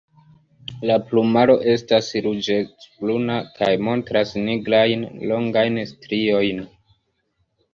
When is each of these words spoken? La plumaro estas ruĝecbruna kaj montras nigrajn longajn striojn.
La 0.89 0.93
plumaro 1.09 1.55
estas 1.73 2.09
ruĝecbruna 2.27 3.35
kaj 3.59 3.69
montras 3.89 4.33
nigrajn 4.49 5.05
longajn 5.33 5.79
striojn. 5.93 6.65